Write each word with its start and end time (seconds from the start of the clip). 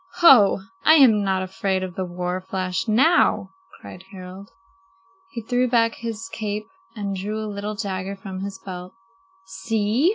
"Ho, 0.15 0.61
I 0.83 0.95
am 0.95 1.23
not 1.23 1.43
afraid 1.43 1.83
of 1.83 1.93
the 1.93 2.05
war 2.05 2.41
flash 2.41 2.87
now," 2.87 3.51
cried 3.79 4.03
Harald. 4.11 4.49
He 5.29 5.43
threw 5.43 5.67
back 5.67 5.93
his 5.93 6.27
cape 6.33 6.65
and 6.95 7.15
drew 7.15 7.37
a 7.37 7.45
little 7.45 7.75
dagger 7.75 8.15
from 8.15 8.39
his 8.39 8.57
belt. 8.57 8.93
"See!" 9.45 10.09